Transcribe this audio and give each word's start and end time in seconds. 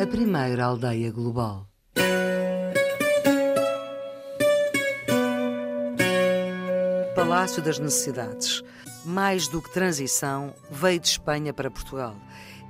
a 0.00 0.06
primeira 0.06 0.64
aldeia 0.64 1.10
global. 1.10 1.66
Palácio 7.16 7.60
das 7.60 7.80
Necessidades. 7.80 8.62
Mais 9.04 9.48
do 9.48 9.62
que 9.62 9.72
transição, 9.72 10.52
veio 10.70 11.00
de 11.00 11.08
Espanha 11.08 11.52
para 11.52 11.70
Portugal. 11.70 12.16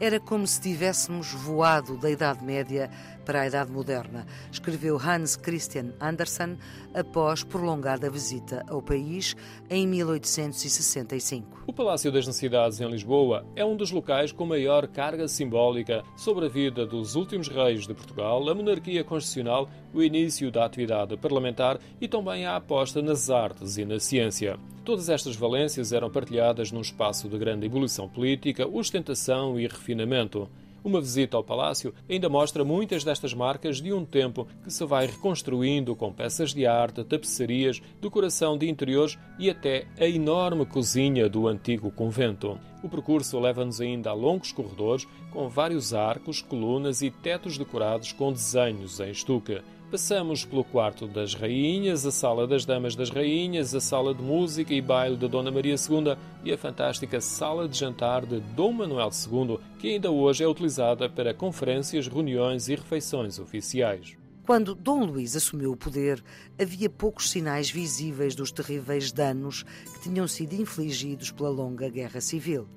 Era 0.00 0.20
como 0.20 0.46
se 0.46 0.60
tivéssemos 0.60 1.32
voado 1.32 1.96
da 1.96 2.08
Idade 2.08 2.44
Média 2.44 2.88
para 3.28 3.42
a 3.42 3.46
Idade 3.46 3.70
Moderna, 3.70 4.26
escreveu 4.50 4.96
Hans 4.96 5.36
Christian 5.36 5.92
Andersen 6.00 6.56
após 6.94 7.44
prolongada 7.44 8.08
visita 8.08 8.64
ao 8.66 8.80
país 8.80 9.36
em 9.68 9.86
1865. 9.86 11.64
O 11.66 11.72
Palácio 11.74 12.10
das 12.10 12.26
Necessidades 12.26 12.80
em 12.80 12.88
Lisboa 12.88 13.44
é 13.54 13.62
um 13.62 13.76
dos 13.76 13.90
locais 13.90 14.32
com 14.32 14.46
maior 14.46 14.86
carga 14.88 15.28
simbólica 15.28 16.02
sobre 16.16 16.46
a 16.46 16.48
vida 16.48 16.86
dos 16.86 17.16
últimos 17.16 17.48
reis 17.48 17.86
de 17.86 17.92
Portugal, 17.92 18.48
a 18.48 18.54
monarquia 18.54 19.04
constitucional, 19.04 19.68
o 19.92 20.02
início 20.02 20.50
da 20.50 20.64
atividade 20.64 21.14
parlamentar 21.18 21.78
e 22.00 22.08
também 22.08 22.46
a 22.46 22.56
aposta 22.56 23.02
nas 23.02 23.28
artes 23.28 23.76
e 23.76 23.84
na 23.84 24.00
ciência. 24.00 24.58
Todas 24.86 25.10
estas 25.10 25.36
valências 25.36 25.92
eram 25.92 26.08
partilhadas 26.18 26.72
num 26.72 26.80
espaço 26.80 27.28
de 27.28 27.38
grande 27.38 27.66
evolução 27.66 28.08
política, 28.08 28.66
ostentação 28.66 29.58
e 29.58 29.68
refinamento. 29.68 30.48
Uma 30.82 31.00
visita 31.00 31.36
ao 31.36 31.44
palácio 31.44 31.94
ainda 32.10 32.28
mostra 32.28 32.64
muitas 32.64 33.04
destas 33.04 33.32
marcas 33.32 33.80
de 33.80 33.92
um 33.92 34.04
tempo 34.04 34.48
que 34.64 34.72
se 34.72 34.84
vai 34.84 35.06
reconstruindo 35.06 35.94
com 35.94 36.12
peças 36.12 36.52
de 36.52 36.66
arte, 36.66 37.04
tapeçarias, 37.04 37.80
decoração 38.00 38.58
de 38.58 38.68
interiores 38.68 39.16
e 39.38 39.48
até 39.48 39.86
a 39.96 40.06
enorme 40.06 40.66
cozinha 40.66 41.28
do 41.28 41.46
antigo 41.46 41.88
convento. 41.92 42.58
O 42.82 42.88
percurso 42.88 43.38
leva-nos 43.38 43.80
ainda 43.80 44.10
a 44.10 44.14
longos 44.14 44.50
corredores 44.50 45.06
com 45.32 45.48
vários 45.48 45.94
arcos, 45.94 46.42
colunas 46.42 47.00
e 47.00 47.12
tetos 47.12 47.56
decorados 47.56 48.12
com 48.12 48.32
desenhos 48.32 48.98
em 48.98 49.10
estuque. 49.10 49.60
Passamos 49.90 50.44
pelo 50.44 50.62
quarto 50.62 51.06
das 51.06 51.32
rainhas, 51.32 52.04
a 52.04 52.10
sala 52.10 52.46
das 52.46 52.66
damas 52.66 52.94
das 52.94 53.08
rainhas, 53.08 53.74
a 53.74 53.80
sala 53.80 54.14
de 54.14 54.22
música 54.22 54.74
e 54.74 54.82
baile 54.82 55.16
de 55.16 55.26
Dona 55.26 55.50
Maria 55.50 55.76
II 55.76 56.14
e 56.44 56.52
a 56.52 56.58
fantástica 56.58 57.22
sala 57.22 57.66
de 57.66 57.78
jantar 57.78 58.26
de 58.26 58.38
Dom 58.38 58.70
Manuel 58.70 59.08
II, 59.08 59.58
que 59.78 59.88
ainda 59.88 60.10
hoje 60.10 60.44
é 60.44 60.46
utilizada 60.46 61.08
para 61.08 61.32
conferências, 61.32 62.06
reuniões 62.06 62.68
e 62.68 62.74
refeições 62.74 63.38
oficiais. 63.38 64.14
Quando 64.44 64.74
Dom 64.74 65.06
Luís 65.06 65.34
assumiu 65.34 65.72
o 65.72 65.76
poder, 65.76 66.22
havia 66.60 66.90
poucos 66.90 67.30
sinais 67.30 67.70
visíveis 67.70 68.34
dos 68.34 68.52
terríveis 68.52 69.10
danos 69.10 69.62
que 69.94 70.02
tinham 70.02 70.28
sido 70.28 70.52
infligidos 70.52 71.30
pela 71.30 71.48
longa 71.48 71.88
guerra 71.88 72.20
civil. 72.20 72.68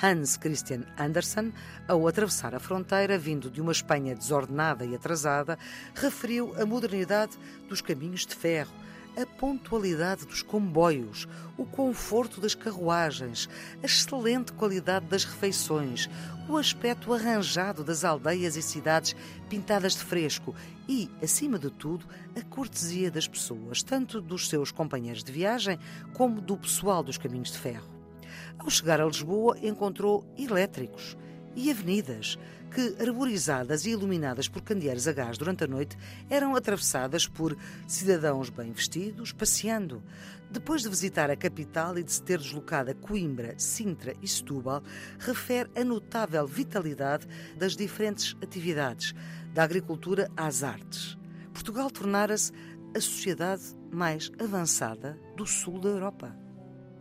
Hans 0.00 0.36
Christian 0.36 0.82
Andersen, 0.98 1.52
ao 1.88 2.06
atravessar 2.06 2.54
a 2.54 2.60
fronteira, 2.60 3.18
vindo 3.18 3.50
de 3.50 3.60
uma 3.60 3.72
Espanha 3.72 4.14
desordenada 4.14 4.84
e 4.84 4.94
atrasada, 4.94 5.58
referiu 5.94 6.54
a 6.60 6.66
modernidade 6.66 7.38
dos 7.68 7.80
caminhos 7.80 8.26
de 8.26 8.34
ferro, 8.34 8.72
a 9.16 9.24
pontualidade 9.24 10.26
dos 10.26 10.42
comboios, 10.42 11.26
o 11.56 11.64
conforto 11.64 12.38
das 12.38 12.54
carruagens, 12.54 13.48
a 13.82 13.86
excelente 13.86 14.52
qualidade 14.52 15.06
das 15.06 15.24
refeições, 15.24 16.10
o 16.46 16.58
aspecto 16.58 17.14
arranjado 17.14 17.82
das 17.82 18.04
aldeias 18.04 18.56
e 18.56 18.62
cidades 18.62 19.16
pintadas 19.48 19.94
de 19.94 20.04
fresco 20.04 20.54
e, 20.86 21.10
acima 21.22 21.58
de 21.58 21.70
tudo, 21.70 22.06
a 22.38 22.42
cortesia 22.42 23.10
das 23.10 23.26
pessoas, 23.26 23.82
tanto 23.82 24.20
dos 24.20 24.48
seus 24.48 24.70
companheiros 24.70 25.24
de 25.24 25.32
viagem 25.32 25.78
como 26.12 26.42
do 26.42 26.56
pessoal 26.58 27.02
dos 27.02 27.16
caminhos 27.16 27.50
de 27.50 27.58
ferro. 27.58 27.95
Ao 28.58 28.70
chegar 28.70 29.00
a 29.00 29.06
Lisboa, 29.06 29.56
encontrou 29.62 30.24
elétricos 30.36 31.16
e 31.54 31.70
avenidas 31.70 32.38
que, 32.70 32.96
arborizadas 33.02 33.86
e 33.86 33.90
iluminadas 33.90 34.48
por 34.48 34.60
candeeiros 34.60 35.08
a 35.08 35.12
gás 35.12 35.38
durante 35.38 35.64
a 35.64 35.66
noite, 35.66 35.96
eram 36.28 36.54
atravessadas 36.54 37.26
por 37.26 37.56
cidadãos 37.86 38.50
bem 38.50 38.72
vestidos, 38.72 39.32
passeando. 39.32 40.02
Depois 40.50 40.82
de 40.82 40.88
visitar 40.88 41.30
a 41.30 41.36
capital 41.36 41.98
e 41.98 42.02
de 42.02 42.12
se 42.12 42.22
ter 42.22 42.38
deslocado 42.38 42.90
a 42.90 42.94
Coimbra, 42.94 43.54
Sintra 43.58 44.14
e 44.20 44.28
Setúbal, 44.28 44.82
refere 45.18 45.70
a 45.74 45.82
notável 45.82 46.46
vitalidade 46.46 47.26
das 47.56 47.74
diferentes 47.74 48.36
atividades, 48.42 49.14
da 49.54 49.62
agricultura 49.62 50.30
às 50.36 50.62
artes. 50.62 51.16
Portugal 51.54 51.90
tornara-se 51.90 52.52
a 52.94 53.00
sociedade 53.00 53.62
mais 53.90 54.30
avançada 54.38 55.18
do 55.34 55.46
sul 55.46 55.80
da 55.80 55.88
Europa. 55.88 56.45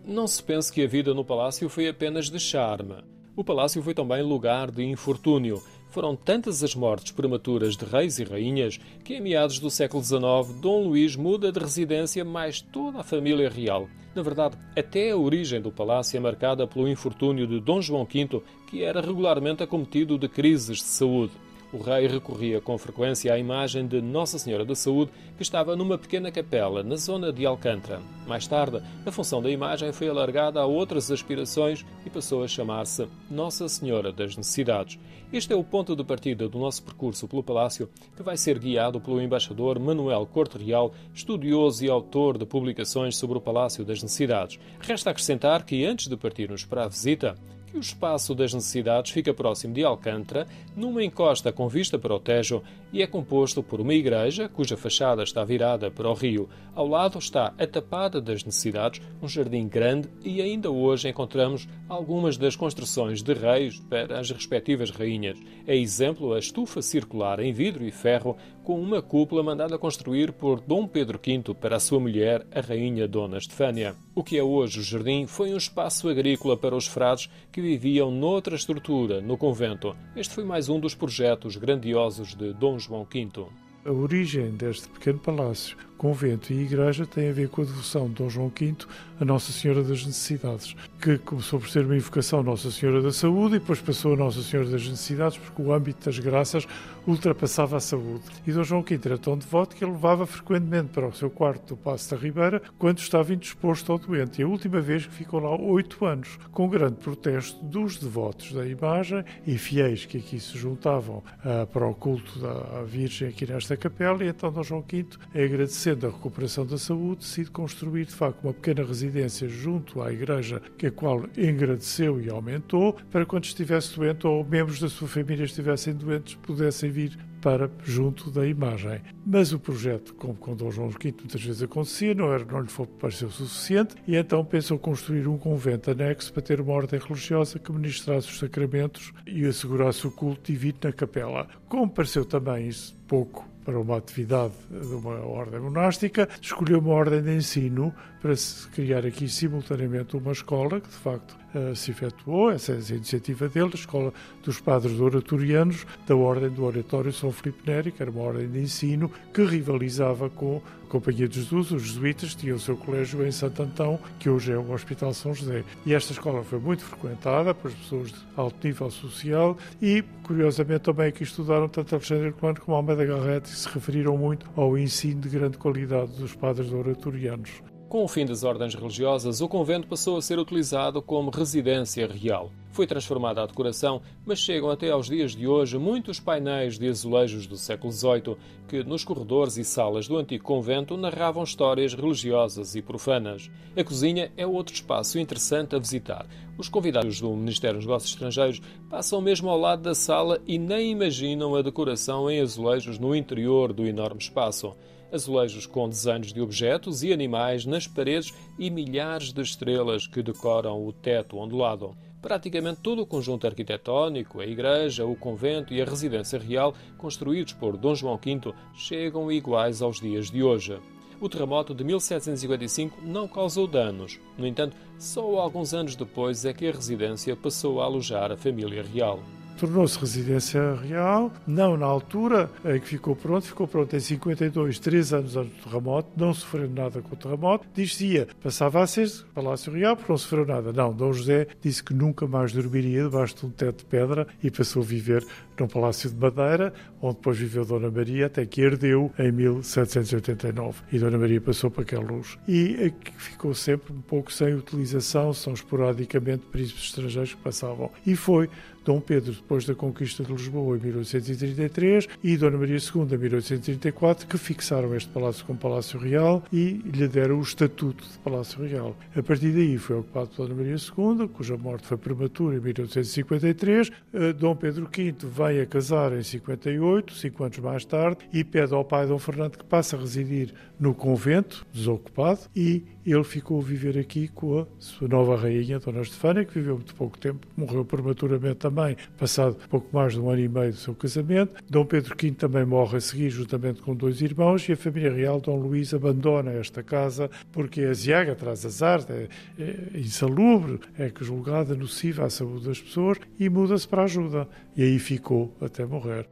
Não 0.08 0.28
se 0.28 0.42
pense 0.44 0.72
que 0.72 0.84
a 0.84 0.88
vida 0.88 1.16
no 1.16 1.26
palácio 1.26 1.68
foi 1.68 1.88
apenas 1.88 2.30
de 2.30 2.40
charme. 2.40 3.04
O 3.36 3.44
palácio 3.44 3.82
foi 3.82 3.96
também 3.96 4.22
lugar 4.22 4.70
de 4.70 4.84
infortúnio. 4.84 5.64
Foram 5.90 6.16
tantas 6.16 6.64
as 6.64 6.76
mortes 6.76 7.12
prematuras 7.12 7.76
de 7.76 7.86
reis 7.86 8.20
e 8.20 8.24
rainhas 8.24 8.80
que, 9.04 9.16
em 9.16 9.22
meados 9.22 9.58
do 9.58 9.72
século 9.72 10.04
XIX, 10.04 10.62
Dom 10.62 10.90
Luís 10.90 11.16
muda 11.16 11.52
de 11.52 11.60
residência 11.60 12.24
mais 12.24 12.62
toda 12.62 13.00
a 13.00 13.04
família 13.04 13.50
real. 13.50 13.88
Na 14.14 14.22
verdade, 14.22 14.56
até 14.78 15.10
a 15.10 15.18
origem 15.18 15.60
do 15.60 15.72
palácio 15.72 16.16
é 16.18 16.20
marcada 16.20 16.68
pelo 16.68 16.88
infortúnio 16.88 17.48
de 17.48 17.60
Dom 17.60 17.82
João 17.82 18.06
V, 18.06 18.44
que 18.70 18.84
era 18.84 19.02
regularmente 19.02 19.64
acometido 19.64 20.20
de 20.20 20.30
crises 20.30 20.78
de 20.78 20.84
saúde 20.84 21.34
o 21.76 21.82
rei 21.82 22.08
recorria 22.08 22.62
com 22.62 22.78
frequência 22.78 23.34
à 23.34 23.38
imagem 23.38 23.86
de 23.86 24.02
Nossa 24.02 24.40
Senhora 24.40 24.64
da 24.64 24.74
Saúde, 24.74 25.12
que 25.36 25.44
estava 25.44 25.76
numa 25.76 25.98
pequena 25.98 26.32
capela 26.32 26.82
na 26.82 26.96
zona 26.96 27.34
de 27.34 27.46
Alcântara. 27.46 28.02
Mais 28.26 28.48
tarde, 28.48 28.82
a 29.06 29.12
função 29.12 29.42
da 29.42 29.52
imagem 29.52 29.92
foi 29.92 30.08
alargada 30.08 30.62
a 30.62 30.66
outras 30.66 31.12
aspirações 31.12 31.86
e 32.06 32.10
passou 32.10 32.44
a 32.44 32.48
chamar-se 32.48 33.08
Nossa 33.30 33.68
Senhora 33.68 34.14
das 34.14 34.38
Necessidades. 34.38 34.98
Este 35.34 35.52
é 35.52 35.56
o 35.56 35.66
ponto 35.66 35.98
de 35.98 36.04
partida 36.04 36.48
do 36.48 36.58
nosso 36.58 36.82
percurso 36.82 37.28
pelo 37.28 37.44
Palácio, 37.44 37.90
que 38.16 38.24
vai 38.24 38.38
ser 38.38 38.58
guiado 38.58 39.02
pelo 39.02 39.22
embaixador 39.22 39.78
Manuel 39.78 40.26
Corte 40.26 40.58
Real, 40.58 40.94
estudioso 41.14 41.84
e 41.84 41.90
autor 41.90 42.38
de 42.38 42.46
publicações 42.46 43.18
sobre 43.18 43.38
o 43.38 43.42
Palácio 43.42 43.84
das 43.84 44.02
Necessidades. 44.02 44.58
Resta 44.80 45.10
acrescentar 45.10 45.66
que, 45.66 45.84
antes 45.84 46.08
de 46.08 46.16
partirmos 46.16 46.64
para 46.64 46.86
a 46.86 46.88
visita, 46.88 47.36
o 47.76 47.80
espaço 47.80 48.34
das 48.34 48.54
necessidades 48.54 49.12
fica 49.12 49.34
próximo 49.34 49.74
de 49.74 49.84
Alcântara, 49.84 50.48
numa 50.76 51.04
encosta 51.04 51.52
com 51.52 51.68
vista 51.68 52.00
para 52.00 52.14
o 52.14 52.20
Tejo, 52.20 52.64
e 52.96 53.02
é 53.02 53.08
composto 53.08 53.62
por 53.62 53.82
uma 53.82 53.94
igreja, 53.94 54.48
cuja 54.48 54.78
fachada 54.78 55.22
está 55.22 55.44
virada 55.44 55.92
para 55.92 56.10
o 56.10 56.14
rio. 56.14 56.48
Ao 56.74 56.88
lado 56.88 57.20
está 57.20 57.54
a 57.60 57.68
Tapada 57.68 58.22
das 58.22 58.46
Necessidades, 58.46 59.02
um 59.22 59.28
jardim 59.28 59.68
grande, 59.68 60.08
e 60.24 60.42
ainda 60.42 60.72
hoje 60.72 61.10
encontramos 61.10 61.68
algumas 61.90 62.38
das 62.38 62.56
construções 62.56 63.22
de 63.22 63.34
reis 63.34 63.82
para 63.90 64.18
as 64.18 64.32
respectivas 64.32 64.92
rainhas. 64.92 65.38
É 65.68 65.76
exemplo 65.76 66.34
a 66.34 66.40
estufa 66.40 66.82
circular 66.82 67.42
em 67.42 67.52
vidro 67.52 67.86
e 67.86 67.92
ferro, 67.92 68.38
com 68.64 68.82
uma 68.82 69.02
cúpula 69.02 69.44
mandada 69.44 69.78
construir 69.78 70.32
por 70.32 70.62
Dom 70.62 70.88
Pedro 70.88 71.20
V 71.24 71.54
para 71.54 71.76
a 71.76 71.80
sua 71.82 72.00
mulher, 72.00 72.48
a 72.50 72.62
rainha 72.62 73.08
Dona 73.10 73.38
Estefânia. 73.38 73.94
O 74.16 74.24
que 74.24 74.38
é 74.38 74.44
hoje 74.44 74.80
o 74.80 74.84
jardim 74.84 75.28
foi 75.28 75.54
um 75.54 75.58
espaço 75.58 76.08
agrícola 76.08 76.56
para 76.56 76.76
os 76.76 76.88
frades 76.88 77.30
que 77.52 77.62
viviam 77.62 78.10
noutra 78.10 78.56
estrutura, 78.56 79.20
no 79.20 79.38
convento. 79.38 79.96
Este 80.16 80.34
foi 80.34 80.46
mais 80.46 80.70
um 80.70 80.80
dos 80.80 80.96
projetos 80.96 81.58
grandiosos 81.58 82.34
de 82.34 82.54
Dom 82.54 82.80
João 82.86 83.04
V. 83.04 83.65
A 83.86 83.92
origem 83.92 84.50
deste 84.50 84.90
pequeno 84.90 85.20
palácio 85.20 85.78
convento 85.98 86.52
e 86.52 86.62
igreja 86.62 87.06
tem 87.06 87.30
a 87.30 87.34
ver 87.34 87.50
com 87.50 87.62
a 87.62 87.66
devoção 87.66 88.08
de 88.08 88.16
Dom 88.16 88.30
João 88.30 88.50
V 88.50 88.76
a 89.20 89.24
Nossa 89.24 89.52
Senhora 89.52 89.82
das 89.82 90.06
Necessidades, 90.06 90.76
que 91.02 91.18
começou 91.20 91.60
por 91.60 91.70
ser 91.70 91.86
uma 91.86 91.96
invocação 91.96 92.44
Nossa 92.44 92.70
Senhora 92.70 93.02
da 93.02 93.12
Saúde 93.12 93.56
e 93.56 93.60
depois 93.60 93.80
passou 93.80 94.14
a 94.14 94.18
Nossa 94.18 94.42
Senhora 94.42 94.70
das 94.70 94.88
Necessidades, 94.88 95.38
porque 95.38 95.62
o 95.62 95.74
âmbito 95.74 96.06
das 96.06 96.20
graças 96.20 96.68
ultrapassava 97.08 97.78
a 97.78 97.80
saúde. 97.80 98.24
E 98.46 98.52
Dom 98.52 98.64
João 98.64 98.82
V 98.82 99.00
era 99.06 99.18
tão 99.18 99.38
devoto 99.38 99.76
que 99.76 99.84
ele 99.84 99.94
levava 99.94 100.26
frequentemente 100.26 100.90
para 100.90 101.08
o 101.08 101.14
seu 101.14 101.30
quarto 101.30 101.76
do 101.76 101.78
Passo 101.78 102.12
da 102.12 102.18
Ribeira 102.18 102.62
quando 102.78 102.98
estava 102.98 103.34
indisposto 103.34 103.92
ao 103.92 104.00
doente. 104.00 104.42
E 104.42 104.44
a 104.44 104.48
última 104.48 104.82
vez 104.82 105.06
que 105.06 105.14
ficou 105.14 105.40
lá 105.40 105.56
oito 105.56 106.06
anos, 106.06 106.38
com 106.52 106.68
grande 106.68 106.96
protesto 106.96 107.64
dos 107.64 107.98
devotos 107.98 108.52
da 108.52 108.66
imagem 108.66 109.24
e 109.48 109.58
fiéis 109.58 110.06
que 110.06 110.18
aqui 110.18 110.40
se 110.40 110.58
juntavam 110.58 111.18
uh, 111.18 111.66
para 111.68 111.88
o 111.88 111.94
culto 111.94 112.38
da 112.40 112.84
Virgem 112.84 113.30
aqui 113.30 113.46
nesta 113.46 113.75
capela, 113.78 114.24
e 114.24 114.28
então 114.28 114.52
Dom 114.52 114.64
João 114.64 114.84
V 114.88 115.06
agradeceu 115.34 115.86
sendo 115.86 116.08
a 116.08 116.10
recuperação 116.10 116.66
da 116.66 116.78
saúde, 116.78 117.20
decide 117.20 117.52
construir 117.52 118.06
de 118.06 118.14
facto 118.16 118.44
uma 118.44 118.54
pequena 118.54 118.84
residência 118.84 119.48
junto 119.48 120.02
à 120.02 120.12
igreja, 120.12 120.60
que 120.78 120.88
a 120.88 120.92
qual 120.92 121.26
engrandeceu 121.38 122.20
e 122.20 122.28
aumentou, 122.28 122.94
para 123.12 123.26
quando 123.26 123.44
estivesse 123.44 123.96
doente 123.96 124.26
ou 124.26 124.44
membros 124.44 124.80
da 124.80 124.90
sua 124.90 125.08
família 125.08 125.44
estivessem 125.44 125.94
doentes, 125.94 126.34
pudessem 126.36 126.90
vir 126.90 127.16
para 127.40 127.70
junto 127.84 128.32
da 128.32 128.48
imagem. 128.48 129.00
Mas 129.24 129.54
o 129.54 129.60
projeto, 129.60 130.16
como 130.16 130.34
com 130.34 130.56
Dom 130.56 130.72
João 130.72 130.90
V 130.90 130.98
muitas 131.20 131.44
vezes 131.44 131.62
acontecia, 131.62 132.16
não, 132.16 132.34
era, 132.34 132.44
não 132.44 132.62
lhe 132.62 132.68
foi, 132.68 132.88
pareceu 132.88 133.30
suficiente 133.30 133.96
e 134.08 134.16
então 134.16 134.44
pensou 134.44 134.80
construir 134.80 135.28
um 135.28 135.38
convento 135.38 135.92
anexo 135.92 136.34
para 136.34 136.42
ter 136.42 136.60
uma 136.60 136.74
ordem 136.74 137.00
religiosa 137.00 137.60
que 137.60 137.72
ministrasse 137.72 138.28
os 138.30 138.40
sacramentos 138.40 139.14
e 139.28 139.46
assegurasse 139.46 140.08
o 140.08 140.12
culto 140.12 140.52
divino 140.52 140.80
na 140.84 140.92
capela. 140.92 141.48
Como 141.70 141.88
pareceu 141.88 142.26
também 142.26 142.68
isso 142.68 142.98
pouco 143.08 143.55
para 143.66 143.80
uma 143.80 143.98
atividade 143.98 144.54
de 144.70 144.94
uma 144.94 145.20
ordem 145.26 145.60
monástica, 145.60 146.30
escolheu 146.40 146.80
uma 146.80 146.94
ordem 146.94 147.22
de 147.22 147.36
ensino 147.36 147.94
para 148.22 148.36
se 148.36 148.68
criar 148.70 149.06
aqui 149.06 149.28
simultaneamente 149.28 150.16
uma 150.16 150.32
escola, 150.32 150.80
que 150.80 150.88
de 150.88 150.96
facto 150.96 151.36
uh, 151.56 151.76
se 151.76 151.92
efetuou, 151.92 152.52
essa 152.52 152.74
é 152.74 152.76
a 152.76 152.96
iniciativa 152.96 153.48
dele, 153.48 153.72
a 153.74 153.76
Escola 153.76 154.14
dos 154.44 154.60
Padres 154.60 155.00
Oratorianos, 155.00 155.86
da 156.08 156.16
Ordem 156.16 156.50
do 156.50 156.64
Oratório 156.64 157.12
São 157.12 157.32
Filipe 157.32 157.70
Neri, 157.70 157.92
que 157.92 158.02
era 158.02 158.12
uma 158.12 158.22
ordem 158.22 158.48
de 158.50 158.60
ensino 158.60 159.12
que 159.34 159.44
rivalizava 159.44 160.30
com 160.30 160.62
a 160.84 160.86
Companhia 160.88 161.28
de 161.28 161.42
Jesus, 161.42 161.72
os 161.72 161.84
jesuítas 161.84 162.36
tinham 162.36 162.58
o 162.58 162.60
seu 162.60 162.78
colégio 162.78 163.26
em 163.26 163.32
Santo 163.32 163.64
Antão, 163.64 164.00
que 164.20 164.30
hoje 164.30 164.52
é 164.52 164.58
o 164.58 164.72
Hospital 164.72 165.14
São 165.14 165.34
José. 165.34 165.64
E 165.86 165.94
esta 165.94 166.14
escola 166.14 166.44
foi 166.44 166.60
muito 166.60 166.84
frequentada 166.84 167.54
por 167.54 167.72
pessoas 167.72 168.12
de 168.12 168.20
alto 168.36 168.66
nível 168.66 168.90
social 168.92 169.58
e, 169.82 170.04
curiosamente, 170.24 170.82
também 170.82 171.08
aqui 171.08 171.24
estudaram 171.24 171.68
tanto 171.68 171.96
Alexandre 171.96 172.28
Herculano 172.28 172.62
como 172.62 172.78
Almeida 172.78 173.04
Garrett 173.04 173.50
e 173.50 173.56
se 173.56 173.68
referiram 173.68 174.18
muito 174.18 174.48
ao 174.56 174.78
ensino 174.78 175.22
de 175.22 175.30
grande 175.30 175.58
qualidade 175.58 176.12
dos 176.14 176.36
padres 176.36 176.72
oratorianos. 176.72 177.75
Com 177.96 178.04
o 178.04 178.10
fim 178.10 178.26
das 178.26 178.44
ordens 178.44 178.76
religiosas, 178.76 179.40
o 179.40 179.48
convento 179.48 179.88
passou 179.88 180.18
a 180.18 180.22
ser 180.22 180.38
utilizado 180.38 181.02
como 181.02 181.32
residência 181.32 182.06
real. 182.06 182.52
Foi 182.74 182.86
transformada 182.86 183.42
a 183.42 183.46
decoração, 183.46 184.02
mas 184.26 184.40
chegam 184.40 184.70
até 184.70 184.92
aos 184.92 185.08
dias 185.08 185.34
de 185.34 185.48
hoje 185.48 185.78
muitos 185.78 186.20
painéis 186.20 186.78
de 186.78 186.90
azulejos 186.90 187.48
do 187.48 187.56
século 187.56 187.94
XVIII 187.94 188.36
que, 188.68 188.84
nos 188.84 189.06
corredores 189.06 189.56
e 189.56 189.64
salas 189.64 190.10
do 190.10 190.18
antigo 190.18 190.44
convento, 190.44 190.98
narravam 190.98 191.42
histórias 191.42 191.94
religiosas 191.94 192.76
e 192.76 192.82
profanas. 192.82 193.50
A 193.78 193.82
cozinha 193.82 194.30
é 194.36 194.46
outro 194.46 194.74
espaço 194.74 195.18
interessante 195.18 195.74
a 195.74 195.80
visitar. 195.80 196.26
Os 196.58 196.68
convidados 196.68 197.22
do 197.22 197.34
Ministério 197.34 197.78
dos 197.78 197.86
Negócios 197.86 198.12
Estrangeiros 198.12 198.62
passam 198.90 199.22
mesmo 199.22 199.50
ao 199.50 199.58
lado 199.58 199.84
da 199.84 199.96
sala 199.96 200.42
e 200.46 200.60
nem 200.60 200.92
imaginam 200.92 201.56
a 201.56 201.62
decoração 201.62 202.30
em 202.30 202.42
azulejos 202.42 203.00
no 203.00 203.16
interior 203.16 203.72
do 203.72 203.88
enorme 203.88 204.20
espaço 204.20 204.76
azulejos 205.16 205.66
com 205.66 205.90
desenhos 205.90 206.32
de 206.32 206.42
objetos 206.42 207.02
e 207.02 207.12
animais 207.12 207.66
nas 207.66 207.88
paredes 207.88 208.34
e 208.60 208.70
milhares 208.70 209.34
de 209.34 209.42
estrelas 209.42 210.06
que 210.06 210.22
decoram 210.22 210.86
o 210.86 210.94
teto 210.94 211.38
ondulado. 211.38 211.96
Praticamente 212.22 212.82
todo 212.82 213.02
o 213.02 213.06
conjunto 213.06 213.48
arquitetónico, 213.48 214.40
a 214.40 214.46
igreja, 214.46 215.06
o 215.06 215.16
convento 215.16 215.74
e 215.74 215.82
a 215.82 215.86
residência 215.86 216.40
real, 216.40 216.74
construídos 216.98 217.54
por 217.54 217.78
Dom 217.78 217.96
João 217.96 218.18
V, 218.18 218.54
chegam 218.74 219.32
iguais 219.32 219.82
aos 219.82 220.00
dias 220.00 220.30
de 220.30 220.44
hoje. 220.44 220.78
O 221.22 221.30
terremoto 221.30 221.74
de 221.74 221.84
1755 221.84 223.02
não 223.04 223.28
causou 223.28 223.68
danos. 223.68 224.20
No 224.38 224.46
entanto, 224.46 224.76
só 225.00 225.40
alguns 225.40 225.74
anos 225.74 225.96
depois 225.96 226.46
é 226.46 226.54
que 226.54 226.68
a 226.68 226.72
residência 226.72 227.36
passou 227.36 227.80
a 227.80 227.86
alojar 227.86 228.32
a 228.32 228.38
família 228.38 228.84
real 228.84 229.20
tornou-se 229.58 230.00
residência 230.00 230.76
real, 230.76 231.32
não 231.48 231.78
na 231.78 231.86
altura 231.86 232.50
em 232.64 232.80
que 232.80 232.88
ficou 232.88 233.16
pronto, 233.16 233.46
ficou 233.46 233.68
pronto 233.68 233.96
em 233.96 234.00
52, 234.00 234.80
três 234.80 235.14
anos 235.14 235.36
antes 235.36 235.56
do 235.58 235.70
terremoto, 235.70 236.10
não 236.18 236.34
sofreu 236.34 236.70
nada 236.70 237.02
com 237.02 237.16
o 237.16 237.18
terremoto, 237.18 237.68
dizia, 237.74 238.28
passava 238.42 238.82
a 238.82 238.88
ser 238.88 239.06
Palácio 239.34 239.72
Real 239.72 239.96
porque 239.96 240.12
não 240.12 240.18
sofreu 240.18 240.46
nada. 240.46 240.74
Não, 240.74 240.94
Dom 240.94 241.14
José 241.14 241.48
disse 241.62 241.84
que 241.84 241.94
nunca 241.94 242.28
mais 242.28 242.52
dormiria 242.52 243.04
debaixo 243.04 243.36
de 243.36 243.46
um 243.46 243.50
teto 243.50 243.80
de 243.80 243.86
pedra 243.86 244.28
e 244.42 244.50
passou 244.50 244.82
a 244.82 244.86
viver 244.86 245.26
num 245.60 245.68
palácio 245.68 246.10
de 246.10 246.16
madeira, 246.16 246.74
onde 247.02 247.16
depois 247.16 247.38
viveu 247.38 247.66
Dona 247.66 247.90
Maria, 247.90 248.26
até 248.26 248.46
que 248.46 248.62
herdeu 248.62 249.12
em 249.18 249.32
1789. 249.32 250.82
E 250.92 251.00
Dona 251.00 251.18
Maria 251.18 251.40
passou 251.40 251.72
para 251.72 251.84
aquela 251.84 252.04
luz. 252.04 252.38
E 252.48 252.94
ficou 253.18 253.54
sempre 253.54 253.94
um 253.94 254.02
pouco 254.02 254.32
sem 254.32 254.54
utilização, 254.54 255.34
são 255.34 255.54
esporadicamente 255.54 256.46
príncipes 256.46 256.86
estrangeiros 256.86 257.34
que 257.34 257.42
passavam. 257.42 257.90
E 258.06 258.16
foi 258.16 258.50
Dom 258.84 259.00
Pedro, 259.00 259.36
depois 259.46 259.64
da 259.64 259.76
conquista 259.76 260.24
de 260.24 260.32
Lisboa 260.32 260.76
em 260.76 260.80
1833, 260.82 262.08
e 262.24 262.36
Dona 262.36 262.58
Maria 262.58 262.78
II 262.78 263.04
em 263.04 263.18
1834, 263.18 264.28
que 264.28 264.38
fixaram 264.38 264.96
este 264.96 265.10
palácio 265.10 265.46
como 265.46 265.60
Palácio 265.60 266.00
Real 266.00 266.44
e 266.52 266.82
lhe 266.84 267.08
deram 267.08 267.38
o 267.38 267.42
estatuto 267.42 268.04
de 268.04 268.18
Palácio 268.20 268.66
Real. 268.66 268.96
A 269.16 269.22
partir 269.22 269.52
daí 269.52 269.78
foi 269.78 269.98
ocupado 269.98 270.30
por 270.30 270.48
Dona 270.48 270.56
Maria 270.56 270.76
II, 270.76 271.28
cuja 271.28 271.56
morte 271.56 271.86
foi 271.86 271.98
prematura 271.98 272.58
em 272.58 272.60
1853. 272.60 273.92
Eh, 274.14 274.34
Dom 274.34 274.56
Pedro 274.56 274.90
V 274.92 275.16
vem 275.24 275.62
a 275.62 275.66
casar 275.68 276.12
em 276.14 276.24
58, 276.24 277.14
cinco 277.14 277.44
anos 277.44 277.60
mais 277.60 277.86
tarde, 277.86 278.18
e 278.34 278.44
pede 278.44 278.74
ao 278.74 278.84
pai 278.84 279.06
Dom 279.06 279.20
Fernando 279.20 279.58
que 279.58 279.64
passe 279.64 279.96
a 279.96 280.00
residir 280.00 280.54
no 280.80 280.94
convento, 280.94 281.66
desocupado, 281.72 282.42
e 282.56 282.84
ele 283.06 283.24
ficou 283.24 283.60
a 283.60 283.64
viver 283.64 283.98
aqui 283.98 284.28
com 284.28 284.60
a 284.60 284.66
sua 284.80 285.08
nova 285.08 285.36
rainha, 285.36 285.80
Dona 285.80 286.02
Estefânia, 286.02 286.44
que 286.44 286.56
viveu 286.56 286.76
muito 286.76 286.96
pouco 286.96 287.18
tempo, 287.18 287.48
morreu 287.56 287.86
prematuramente 287.86 288.56
também, 288.56 288.98
passado 289.18 289.35
pouco 289.70 289.88
mais 289.92 290.14
de 290.14 290.20
um 290.20 290.30
ano 290.30 290.42
e 290.42 290.48
meio 290.48 290.72
do 290.72 290.78
seu 290.78 290.96
casamento. 290.96 291.56
Dom 291.70 291.86
Pedro 291.86 292.16
V 292.20 292.32
também 292.32 292.66
morre 292.66 292.98
a 292.98 293.02
seguir, 293.02 293.30
juntamente 293.30 293.82
com 293.82 293.96
dois 293.96 294.22
irmãos, 294.22 294.68
e 294.68 294.74
a 294.74 294.78
família 294.78 295.14
real, 295.14 295.40
Dom 295.40 295.58
Luís, 295.58 295.94
abandona 295.94 296.52
esta 296.52 296.84
casa 296.84 297.30
porque 297.52 297.82
a 297.82 297.94
ziaga 297.94 298.36
traz 298.36 298.66
azar, 298.66 299.06
é, 299.10 299.28
é 299.60 300.00
insalubre, 300.00 300.80
é 300.98 301.12
julgada 301.22 301.76
nociva 301.76 302.26
à 302.26 302.30
saúde 302.30 302.68
das 302.68 302.82
pessoas, 302.82 303.18
e 303.40 303.50
muda-se 303.50 303.88
para 303.88 304.02
a 304.02 304.06
ajuda. 304.06 304.48
E 304.76 304.84
aí 304.84 305.00
ficou 305.00 305.54
até 305.62 305.86
morrer. 305.86 306.28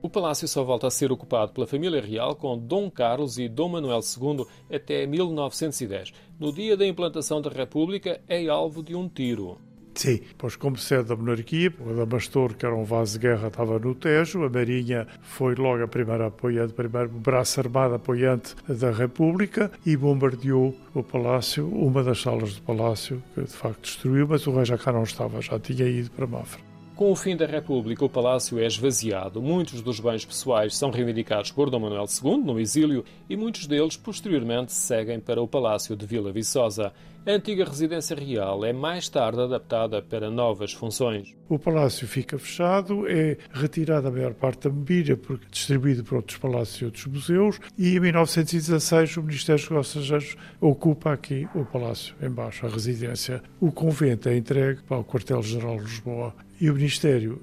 O 0.00 0.08
palácio 0.08 0.46
só 0.46 0.62
volta 0.62 0.86
a 0.86 0.90
ser 0.90 1.10
ocupado 1.10 1.52
pela 1.52 1.66
família 1.66 2.00
real 2.00 2.36
com 2.36 2.56
Dom 2.56 2.88
Carlos 2.88 3.36
e 3.36 3.48
Dom 3.48 3.70
Manuel 3.70 3.98
II 4.00 4.46
até 4.72 5.04
1910. 5.06 6.12
No 6.38 6.52
dia 6.52 6.76
da 6.76 6.86
implantação 6.86 7.42
da 7.42 7.50
República, 7.50 8.20
é 8.28 8.46
alvo 8.46 8.80
de 8.80 8.94
um 8.94 9.08
tiro. 9.08 9.58
Sim, 9.98 10.20
pois 10.38 10.54
como 10.54 10.76
sede 10.76 11.08
da 11.08 11.16
monarquia, 11.16 11.74
o 11.80 11.90
Adamastor, 11.90 12.54
que 12.54 12.64
era 12.64 12.72
um 12.72 12.84
vaso 12.84 13.18
de 13.18 13.26
guerra, 13.26 13.48
estava 13.48 13.80
no 13.80 13.96
Tejo, 13.96 14.44
a 14.44 14.48
Marinha 14.48 15.08
foi 15.22 15.56
logo 15.56 15.82
a 15.82 15.88
primeira 15.88 16.28
apoiante, 16.28 16.72
primeiro 16.72 17.08
braço 17.08 17.58
armado 17.58 17.94
apoiante 17.94 18.54
da 18.68 18.92
República 18.92 19.72
e 19.84 19.96
bombardeou 19.96 20.72
o 20.94 21.02
palácio, 21.02 21.66
uma 21.66 22.04
das 22.04 22.20
salas 22.20 22.54
do 22.54 22.62
palácio, 22.62 23.20
que 23.34 23.40
de 23.40 23.52
facto 23.52 23.82
destruiu, 23.82 24.28
mas 24.28 24.46
o 24.46 24.54
rei 24.54 24.66
já 24.66 24.78
cá 24.78 24.92
não 24.92 25.02
estava, 25.02 25.42
já 25.42 25.58
tinha 25.58 25.88
ido 25.88 26.12
para 26.12 26.28
Mafra. 26.28 26.68
Com 26.98 27.12
o 27.12 27.14
fim 27.14 27.36
da 27.36 27.46
República, 27.46 28.04
o 28.04 28.08
palácio 28.08 28.58
é 28.58 28.66
esvaziado. 28.66 29.40
Muitos 29.40 29.80
dos 29.82 30.00
bens 30.00 30.24
pessoais 30.24 30.76
são 30.76 30.90
reivindicados 30.90 31.52
por 31.52 31.70
Dom 31.70 31.78
Manuel 31.78 32.06
II 32.06 32.38
no 32.38 32.58
exílio 32.58 33.04
e 33.30 33.36
muitos 33.36 33.68
deles 33.68 33.96
posteriormente 33.96 34.72
seguem 34.72 35.20
para 35.20 35.40
o 35.40 35.46
Palácio 35.46 35.94
de 35.94 36.04
Vila 36.04 36.32
Viçosa. 36.32 36.92
A 37.28 37.32
antiga 37.32 37.62
residência 37.62 38.16
real 38.16 38.64
é 38.64 38.72
mais 38.72 39.06
tarde 39.06 39.38
adaptada 39.38 40.00
para 40.00 40.30
novas 40.30 40.72
funções. 40.72 41.36
O 41.46 41.58
palácio 41.58 42.08
fica 42.08 42.38
fechado, 42.38 43.06
é 43.06 43.36
retirada 43.52 44.08
a 44.08 44.10
maior 44.10 44.32
parte 44.32 44.66
da 44.66 44.74
mobília, 44.74 45.14
porque 45.14 45.44
distribuído 45.50 46.02
para 46.02 46.16
outros 46.16 46.38
palácios 46.38 46.80
e 46.80 46.84
outros 46.86 47.04
museus, 47.04 47.60
e 47.76 47.94
em 47.94 48.00
1916 48.00 49.18
o 49.18 49.22
Ministério 49.22 49.60
dos 49.60 49.68
Negócios 49.68 50.04
Estrangeiros 50.04 50.36
ocupa 50.58 51.12
aqui 51.12 51.46
o 51.54 51.66
palácio, 51.66 52.14
embaixo, 52.22 52.64
a 52.64 52.70
residência. 52.70 53.42
O 53.60 53.70
convento 53.70 54.30
é 54.30 54.34
entregue 54.34 54.80
para 54.84 54.96
o 54.96 55.04
Quartel-General 55.04 55.76
de 55.76 55.82
Lisboa 55.82 56.34
e 56.58 56.70
o 56.70 56.74
Ministério 56.74 57.42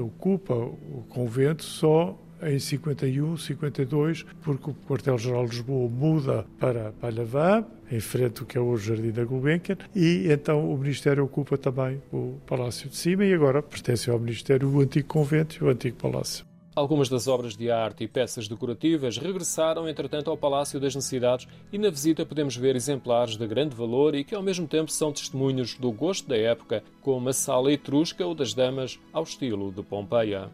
ocupa 0.00 0.54
o 0.54 1.04
convento 1.10 1.62
só 1.62 2.18
em 2.42 2.58
51, 2.58 3.36
52, 3.36 4.24
porque 4.42 4.70
o 4.70 4.74
Quartel-General 4.74 5.46
de 5.46 5.56
Lisboa 5.56 5.88
muda 5.88 6.46
para 6.58 6.92
Palhavã, 7.00 7.64
em 7.90 8.00
frente 8.00 8.40
ao 8.40 8.46
que 8.46 8.58
é 8.58 8.60
hoje 8.60 8.92
o 8.92 8.96
Jardim 8.96 9.12
da 9.12 9.24
Gulbenkian, 9.24 9.76
e 9.94 10.26
então 10.30 10.72
o 10.72 10.76
Ministério 10.76 11.24
ocupa 11.24 11.56
também 11.56 12.00
o 12.12 12.38
Palácio 12.46 12.88
de 12.88 12.96
Cima 12.96 13.24
e 13.24 13.32
agora 13.32 13.62
pertence 13.62 14.10
ao 14.10 14.18
Ministério 14.18 14.68
o 14.68 14.80
antigo 14.80 15.06
convento 15.06 15.56
e 15.60 15.64
o 15.64 15.68
antigo 15.68 15.96
palácio. 15.96 16.44
Algumas 16.76 17.08
das 17.08 17.26
obras 17.26 17.56
de 17.56 17.70
arte 17.70 18.04
e 18.04 18.08
peças 18.08 18.48
decorativas 18.48 19.16
regressaram, 19.16 19.88
entretanto, 19.88 20.30
ao 20.30 20.36
Palácio 20.36 20.78
das 20.78 20.94
Necessidades 20.94 21.48
e 21.72 21.78
na 21.78 21.88
visita 21.88 22.26
podemos 22.26 22.54
ver 22.54 22.76
exemplares 22.76 23.38
de 23.38 23.46
grande 23.46 23.74
valor 23.74 24.14
e 24.14 24.22
que, 24.22 24.34
ao 24.34 24.42
mesmo 24.42 24.68
tempo, 24.68 24.92
são 24.92 25.10
testemunhos 25.10 25.74
do 25.74 25.90
gosto 25.90 26.28
da 26.28 26.36
época, 26.36 26.84
como 27.00 27.30
a 27.30 27.32
sala 27.32 27.72
etrusca 27.72 28.26
ou 28.26 28.34
das 28.34 28.52
damas 28.52 29.00
ao 29.10 29.22
estilo 29.22 29.72
de 29.72 29.82
Pompeia. 29.82 30.50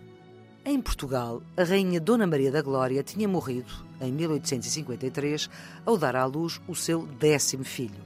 Em 0.64 0.80
Portugal, 0.80 1.42
a 1.56 1.64
Rainha 1.64 2.00
Dona 2.00 2.24
Maria 2.24 2.52
da 2.52 2.62
Glória 2.62 3.02
tinha 3.02 3.26
morrido, 3.26 3.72
em 4.00 4.12
1853, 4.12 5.50
ao 5.84 5.98
dar 5.98 6.14
à 6.14 6.24
luz 6.24 6.60
o 6.68 6.74
seu 6.74 7.04
décimo 7.04 7.64
filho. 7.64 8.00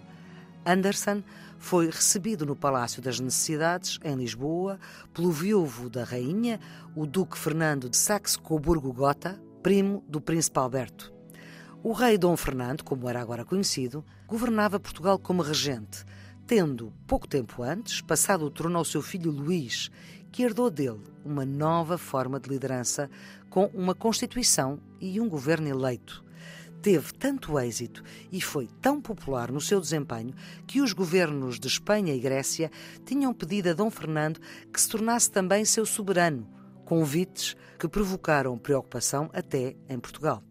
Anderson 0.64 1.22
foi 1.58 1.90
recebido 1.90 2.46
no 2.46 2.56
Palácio 2.56 3.02
das 3.02 3.20
Necessidades, 3.20 3.98
em 4.02 4.16
Lisboa, 4.16 4.80
pelo 5.12 5.30
viúvo 5.30 5.90
da 5.90 6.02
rainha, 6.02 6.58
o 6.94 7.04
Duque 7.04 7.36
Fernando 7.36 7.90
de 7.90 7.96
Saxe-Coburgo-Gotha, 7.98 9.38
primo 9.62 10.02
do 10.08 10.18
Príncipe 10.18 10.58
Alberto. 10.58 11.12
O 11.82 11.92
rei 11.92 12.16
Dom 12.16 12.38
Fernando, 12.38 12.84
como 12.84 13.06
era 13.06 13.20
agora 13.20 13.44
conhecido, 13.44 14.02
governava 14.26 14.80
Portugal 14.80 15.18
como 15.18 15.42
regente, 15.42 16.06
tendo, 16.46 16.90
pouco 17.06 17.28
tempo 17.28 17.62
antes, 17.62 18.00
passado 18.00 18.46
o 18.46 18.50
trono 18.50 18.78
ao 18.78 18.84
seu 18.84 19.02
filho 19.02 19.30
Luís, 19.30 19.90
que 20.32 20.42
herdou 20.42 20.70
dele 20.70 21.15
uma 21.26 21.44
nova 21.44 21.98
forma 21.98 22.38
de 22.38 22.48
liderança 22.48 23.10
com 23.50 23.66
uma 23.74 23.94
Constituição 23.94 24.78
e 25.00 25.20
um 25.20 25.28
governo 25.28 25.68
eleito. 25.68 26.24
Teve 26.80 27.12
tanto 27.12 27.58
êxito 27.58 28.02
e 28.30 28.40
foi 28.40 28.68
tão 28.80 29.00
popular 29.00 29.50
no 29.50 29.60
seu 29.60 29.80
desempenho 29.80 30.32
que 30.66 30.80
os 30.80 30.92
governos 30.92 31.58
de 31.58 31.66
Espanha 31.66 32.14
e 32.14 32.20
Grécia 32.20 32.70
tinham 33.04 33.34
pedido 33.34 33.70
a 33.70 33.72
Dom 33.72 33.90
Fernando 33.90 34.40
que 34.72 34.80
se 34.80 34.88
tornasse 34.88 35.30
também 35.30 35.64
seu 35.64 35.84
soberano, 35.84 36.48
convites 36.84 37.56
que 37.78 37.88
provocaram 37.88 38.56
preocupação 38.56 39.28
até 39.32 39.74
em 39.88 39.98
Portugal. 39.98 40.42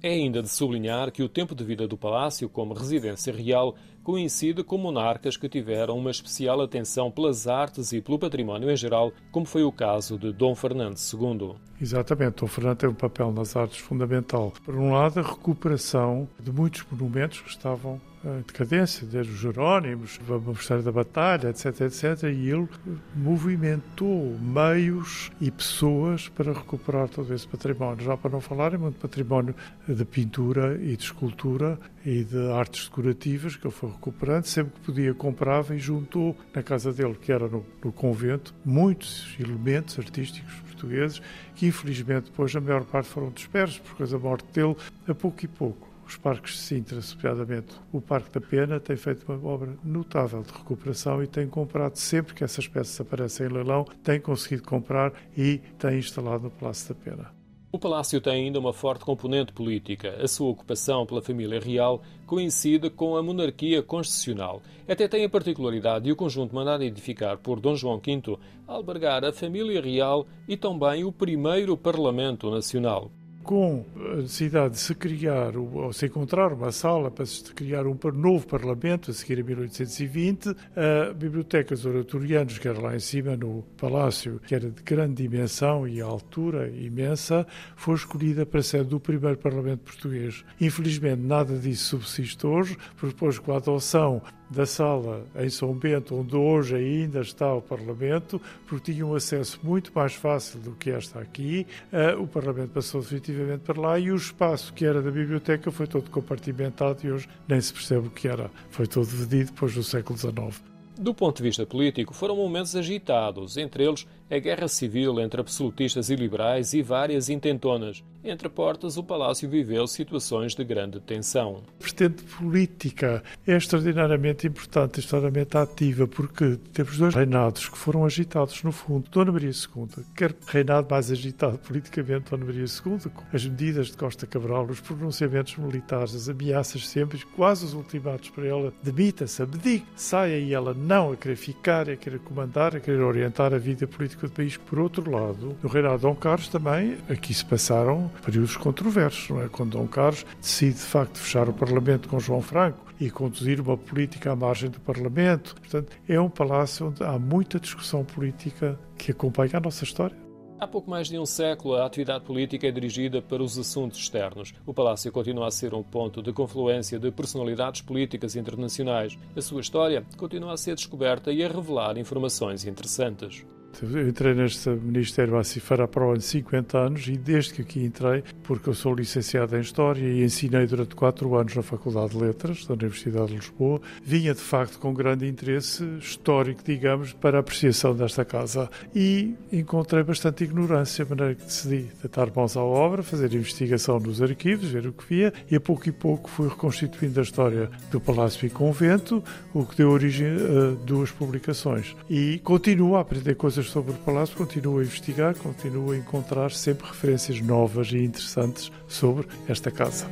É 0.00 0.10
ainda 0.10 0.40
de 0.42 0.48
sublinhar 0.48 1.10
que 1.10 1.24
o 1.24 1.28
tempo 1.28 1.56
de 1.56 1.64
vida 1.64 1.88
do 1.88 1.98
palácio 1.98 2.48
como 2.48 2.72
residência 2.72 3.32
real 3.32 3.74
coincide 4.08 4.64
com 4.64 4.78
monarcas 4.78 5.36
que 5.36 5.50
tiveram 5.50 5.98
uma 5.98 6.10
especial 6.10 6.62
atenção 6.62 7.10
pelas 7.10 7.46
artes 7.46 7.92
e 7.92 8.00
pelo 8.00 8.18
património 8.18 8.70
em 8.70 8.76
geral, 8.76 9.12
como 9.30 9.44
foi 9.44 9.62
o 9.62 9.70
caso 9.70 10.18
de 10.18 10.32
Dom 10.32 10.54
Fernando 10.54 10.96
II. 10.96 11.56
Exatamente, 11.78 12.40
Dom 12.40 12.46
Fernando 12.46 12.78
tem 12.78 12.88
um 12.88 12.94
papel 12.94 13.30
nas 13.30 13.54
artes 13.54 13.76
fundamental. 13.76 14.50
Por 14.64 14.74
um 14.76 14.92
lado, 14.92 15.20
a 15.20 15.22
recuperação 15.22 16.26
de 16.40 16.50
muitos 16.50 16.86
monumentos 16.90 17.42
que 17.42 17.50
estavam 17.50 18.00
decadência, 18.46 19.06
desde 19.06 19.32
os 19.32 19.38
Jerónimos, 19.38 20.18
a 20.28 20.38
Mosteiro 20.38 20.82
da 20.82 20.92
Batalha, 20.92 21.48
etc, 21.48 21.80
etc, 21.82 22.24
e 22.24 22.50
ele 22.50 22.68
movimentou 23.14 24.38
meios 24.40 25.30
e 25.40 25.50
pessoas 25.50 26.28
para 26.28 26.52
recuperar 26.52 27.08
todo 27.08 27.32
esse 27.32 27.46
património. 27.46 28.04
Já 28.04 28.16
para 28.16 28.30
não 28.30 28.40
falar 28.40 28.74
em 28.74 28.78
muito 28.78 28.98
património 28.98 29.54
de 29.86 30.04
pintura 30.04 30.78
e 30.80 30.96
de 30.96 31.02
escultura 31.02 31.78
e 32.04 32.24
de 32.24 32.50
artes 32.52 32.88
decorativas 32.88 33.56
que 33.56 33.66
ele 33.66 33.74
foi 33.74 33.90
recuperando, 33.90 34.44
sempre 34.44 34.72
que 34.74 34.86
podia 34.86 35.14
comprava 35.14 35.74
e 35.74 35.78
juntou 35.78 36.36
na 36.54 36.62
casa 36.62 36.92
dele, 36.92 37.16
que 37.20 37.32
era 37.32 37.48
no, 37.48 37.64
no 37.84 37.92
convento, 37.92 38.54
muitos 38.64 39.36
elementos 39.38 39.98
artísticos 39.98 40.54
portugueses 40.78 41.20
que 41.54 41.66
infelizmente 41.66 42.30
depois 42.30 42.54
a 42.54 42.60
maior 42.60 42.84
parte 42.84 43.08
foram 43.08 43.30
dispersos 43.30 43.78
por 43.78 43.96
causa 43.96 44.16
da 44.16 44.22
morte 44.22 44.46
dele 44.52 44.76
a 45.06 45.14
pouco 45.14 45.44
e 45.44 45.48
pouco. 45.48 45.88
Os 46.08 46.16
parques 46.16 46.54
de 46.54 46.58
Sintra, 46.60 46.98
associadamente 47.00 47.74
o 47.92 48.00
Parque 48.00 48.30
da 48.30 48.40
Pena, 48.40 48.80
tem 48.80 48.96
feito 48.96 49.30
uma 49.30 49.46
obra 49.46 49.76
notável 49.84 50.42
de 50.42 50.50
recuperação 50.50 51.22
e 51.22 51.26
tem 51.26 51.46
comprado, 51.46 51.96
sempre 51.96 52.34
que 52.34 52.42
essas 52.42 52.66
peças 52.66 52.98
aparecem 52.98 53.46
em 53.46 53.50
leilão, 53.50 53.84
tem 54.02 54.18
conseguido 54.18 54.62
comprar 54.62 55.12
e 55.36 55.58
tem 55.78 55.98
instalado 55.98 56.44
no 56.44 56.50
Palácio 56.50 56.94
da 56.94 57.00
Pena. 57.00 57.34
O 57.70 57.78
palácio 57.78 58.22
tem 58.22 58.46
ainda 58.46 58.58
uma 58.58 58.72
forte 58.72 59.04
componente 59.04 59.52
política. 59.52 60.16
A 60.22 60.26
sua 60.26 60.48
ocupação 60.48 61.04
pela 61.04 61.20
família 61.20 61.60
real 61.60 62.00
coincide 62.26 62.88
com 62.88 63.14
a 63.14 63.22
monarquia 63.22 63.82
constitucional. 63.82 64.62
Até 64.88 65.06
tem 65.06 65.26
a 65.26 65.28
particularidade 65.28 66.08
e 66.08 66.12
o 66.12 66.16
conjunto 66.16 66.54
mandado 66.54 66.84
edificar 66.84 67.36
por 67.36 67.60
Dom 67.60 67.76
João 67.76 68.00
V 68.00 68.38
albergar 68.66 69.26
a 69.26 69.32
família 69.32 69.82
real 69.82 70.26
e 70.48 70.56
também 70.56 71.04
o 71.04 71.12
primeiro 71.12 71.76
Parlamento 71.76 72.50
Nacional 72.50 73.10
com 73.42 73.84
a 73.96 74.16
necessidade 74.16 74.74
de 74.74 74.80
se 74.80 74.94
criar, 74.94 75.56
ou 75.56 75.92
se 75.92 76.06
encontrar 76.06 76.52
uma 76.52 76.70
sala 76.70 77.10
para 77.10 77.24
se 77.24 77.42
criar 77.54 77.86
um 77.86 77.96
novo 78.12 78.46
Parlamento, 78.46 79.10
a 79.10 79.14
seguir 79.14 79.40
a 79.40 79.44
1820, 79.44 80.54
a 80.76 81.14
Biblioteca 81.14 81.74
dos 81.74 81.86
Oratorianos, 81.86 82.58
que 82.58 82.68
era 82.68 82.80
lá 82.80 82.94
em 82.94 83.00
cima 83.00 83.36
no 83.36 83.62
Palácio, 83.76 84.40
que 84.46 84.54
era 84.54 84.68
de 84.70 84.82
grande 84.82 85.22
dimensão 85.22 85.88
e 85.88 86.00
altura 86.00 86.68
imensa, 86.68 87.46
foi 87.76 87.94
escolhida 87.94 88.44
para 88.44 88.62
ser 88.62 88.84
do 88.84 89.00
primeiro 89.00 89.38
Parlamento 89.38 89.80
português. 89.80 90.44
Infelizmente, 90.60 91.22
nada 91.22 91.56
disso 91.56 91.98
subsiste 91.98 92.46
hoje, 92.46 92.76
porque 92.96 93.16
com 93.38 93.52
a 93.52 93.56
adoção 93.56 94.22
da 94.50 94.66
sala 94.66 95.26
em 95.36 95.50
São 95.50 95.72
Bento, 95.74 96.16
onde 96.16 96.36
hoje 96.36 96.76
ainda 96.76 97.20
está 97.20 97.52
o 97.54 97.60
Parlamento, 97.60 98.40
porque 98.66 98.92
tinha 98.92 99.06
um 99.06 99.14
acesso 99.14 99.60
muito 99.62 99.92
mais 99.94 100.14
fácil 100.14 100.60
do 100.60 100.72
que 100.72 100.90
esta 100.90 101.20
aqui. 101.20 101.66
Uh, 101.92 102.22
o 102.22 102.26
Parlamento 102.26 102.70
passou 102.70 103.00
definitivamente 103.00 103.60
para 103.60 103.80
lá 103.80 103.98
e 103.98 104.10
o 104.10 104.16
espaço 104.16 104.72
que 104.72 104.84
era 104.84 105.02
da 105.02 105.10
biblioteca 105.10 105.70
foi 105.70 105.86
todo 105.86 106.10
compartimentado 106.10 107.06
e 107.06 107.10
hoje 107.10 107.28
nem 107.46 107.60
se 107.60 107.72
percebe 107.72 108.08
o 108.08 108.10
que 108.10 108.28
era. 108.28 108.50
Foi 108.70 108.86
todo 108.86 109.06
dividido 109.06 109.52
depois 109.52 109.74
do 109.74 109.82
século 109.82 110.18
XIX. 110.18 110.62
Do 110.98 111.14
ponto 111.14 111.36
de 111.36 111.44
vista 111.44 111.64
político, 111.64 112.12
foram 112.12 112.34
momentos 112.34 112.74
agitados, 112.74 113.56
entre 113.56 113.84
eles 113.84 114.04
a 114.30 114.38
guerra 114.38 114.68
civil 114.68 115.20
entre 115.20 115.40
absolutistas 115.40 116.10
e 116.10 116.16
liberais 116.16 116.74
e 116.74 116.82
várias 116.82 117.28
intentonas. 117.28 118.04
Entre 118.22 118.48
portas, 118.48 118.96
o 118.96 119.02
palácio 119.02 119.48
viveu 119.48 119.86
situações 119.86 120.54
de 120.54 120.64
grande 120.64 121.00
tensão. 121.00 121.62
A 121.78 121.82
vertente 121.82 122.24
política 122.24 123.22
é 123.46 123.56
extraordinariamente 123.56 124.46
importante, 124.46 125.00
extraordinariamente 125.00 125.56
ativa, 125.56 126.06
porque 126.06 126.58
temos 126.72 126.98
dois 126.98 127.14
reinados 127.14 127.68
que 127.68 127.78
foram 127.78 128.04
agitados, 128.04 128.62
no 128.62 128.72
fundo. 128.72 129.08
Dona 129.10 129.32
Maria 129.32 129.50
II, 129.50 130.04
quer 130.16 130.34
reinado 130.46 130.88
mais 130.90 131.10
agitado 131.10 131.58
politicamente, 131.58 132.30
Dona 132.30 132.44
Maria 132.44 132.64
II, 132.64 133.10
com 133.10 133.24
as 133.32 133.46
medidas 133.46 133.86
de 133.86 133.96
Costa 133.96 134.26
Cabral, 134.26 134.66
os 134.66 134.80
pronunciamentos 134.80 135.56
militares, 135.56 136.14
as 136.14 136.28
ameaças 136.28 136.88
sempre, 136.88 137.24
quase 137.36 137.64
os 137.64 137.72
ultimatos 137.72 138.30
para 138.30 138.46
ela, 138.46 138.72
demita-se, 138.82 139.42
abdique, 139.42 139.86
saia 139.94 140.38
e 140.38 140.52
ela 140.52 140.74
não 140.74 141.12
a 141.12 141.16
querer 141.16 141.36
ficar, 141.36 141.88
a 141.88 141.96
querer 141.96 142.18
comandar, 142.18 142.76
a 142.76 142.80
querer 142.80 143.00
orientar 143.00 143.54
a 143.54 143.58
vida 143.58 143.86
política 143.86 144.17
do 144.26 144.32
país. 144.32 144.56
Por 144.56 144.78
outro 144.78 145.10
lado, 145.10 145.56
no 145.62 145.68
reinado 145.68 145.96
de 145.96 146.02
Dom 146.02 146.14
Carlos 146.14 146.48
também, 146.48 146.98
aqui 147.08 147.32
se 147.32 147.44
passaram 147.44 148.10
períodos 148.24 148.56
controversos, 148.56 149.30
não 149.30 149.42
é? 149.42 149.48
Quando 149.48 149.72
Dom 149.72 149.86
Carlos 149.86 150.24
decide 150.40 150.74
de 150.74 150.82
facto 150.82 151.18
fechar 151.18 151.48
o 151.48 151.52
Parlamento 151.52 152.08
com 152.08 152.18
João 152.18 152.42
Franco 152.42 152.88
e 153.00 153.10
conduzir 153.10 153.60
uma 153.60 153.76
política 153.76 154.32
à 154.32 154.36
margem 154.36 154.70
do 154.70 154.80
Parlamento. 154.80 155.54
Portanto, 155.54 155.96
é 156.08 156.20
um 156.20 156.28
palácio 156.28 156.88
onde 156.88 157.02
há 157.04 157.18
muita 157.18 157.60
discussão 157.60 158.04
política 158.04 158.78
que 158.96 159.12
acompanha 159.12 159.52
a 159.54 159.60
nossa 159.60 159.84
história. 159.84 160.28
Há 160.60 160.66
pouco 160.66 160.90
mais 160.90 161.06
de 161.06 161.16
um 161.16 161.24
século, 161.24 161.76
a 161.76 161.86
atividade 161.86 162.24
política 162.24 162.66
é 162.66 162.72
dirigida 162.72 163.22
para 163.22 163.40
os 163.40 163.56
assuntos 163.56 164.00
externos. 164.00 164.52
O 164.66 164.74
Palácio 164.74 165.12
continua 165.12 165.46
a 165.46 165.52
ser 165.52 165.72
um 165.72 165.84
ponto 165.84 166.20
de 166.20 166.32
confluência 166.32 166.98
de 166.98 167.12
personalidades 167.12 167.80
políticas 167.80 168.34
internacionais. 168.34 169.16
A 169.36 169.40
sua 169.40 169.60
história 169.60 170.04
continua 170.16 170.54
a 170.54 170.56
ser 170.56 170.74
descoberta 170.74 171.30
e 171.30 171.44
a 171.44 171.48
revelar 171.48 171.96
informações 171.96 172.64
interessantes. 172.64 173.46
Eu 173.80 174.08
entrei 174.08 174.34
neste 174.34 174.68
Ministério 174.70 175.36
há 175.36 175.44
fará 175.44 175.86
para 175.86 176.04
o 176.04 176.10
ano 176.10 176.20
50 176.20 176.78
anos 176.78 177.06
e 177.06 177.16
desde 177.16 177.54
que 177.54 177.62
aqui 177.62 177.84
entrei, 177.84 178.24
porque 178.42 178.68
eu 178.68 178.74
sou 178.74 178.94
licenciado 178.94 179.56
em 179.56 179.60
História 179.60 180.04
e 180.04 180.24
ensinei 180.24 180.66
durante 180.66 180.96
quatro 180.96 181.36
anos 181.36 181.54
na 181.54 181.62
Faculdade 181.62 182.10
de 182.10 182.18
Letras 182.18 182.66
da 182.66 182.74
Universidade 182.74 183.28
de 183.28 183.36
Lisboa, 183.36 183.80
vinha 184.02 184.34
de 184.34 184.40
facto 184.40 184.78
com 184.78 184.92
grande 184.92 185.28
interesse 185.28 185.84
histórico, 186.00 186.62
digamos, 186.64 187.12
para 187.12 187.38
a 187.38 187.40
apreciação 187.40 187.94
desta 187.94 188.24
casa 188.24 188.68
e 188.94 189.34
encontrei 189.52 190.02
bastante 190.02 190.44
ignorância, 190.44 191.04
de 191.04 191.10
maneira 191.10 191.34
que 191.34 191.44
decidi 191.44 191.86
dar 192.12 192.34
mãos 192.34 192.56
à 192.56 192.62
obra, 192.62 193.02
fazer 193.02 193.32
investigação 193.32 194.00
nos 194.00 194.20
arquivos, 194.20 194.68
ver 194.68 194.86
o 194.86 194.92
que 194.92 195.04
via 195.08 195.32
e 195.48 195.54
a 195.54 195.60
pouco 195.60 195.88
e 195.88 195.92
pouco 195.92 196.28
fui 196.28 196.48
reconstituindo 196.48 197.20
a 197.20 197.22
história 197.22 197.70
do 197.90 198.00
Palácio 198.00 198.44
e 198.46 198.50
Convento, 198.50 199.22
o 199.54 199.64
que 199.64 199.76
deu 199.76 199.90
origem 199.90 200.26
a 200.26 200.84
duas 200.84 201.10
publicações. 201.12 201.94
E 202.10 202.40
continuo 202.42 202.96
a 202.96 203.00
aprender 203.00 203.36
coisas 203.58 203.72
sobre 203.72 203.90
o 203.92 203.94
Palácio, 203.94 204.36
continuo 204.36 204.78
a 204.78 204.82
investigar, 204.82 205.34
continuo 205.34 205.90
a 205.90 205.96
encontrar 205.96 206.52
sempre 206.52 206.86
referências 206.86 207.40
novas 207.40 207.88
e 207.92 207.98
interessantes 207.98 208.70
sobre 208.86 209.26
esta 209.48 209.70
casa. 209.70 210.06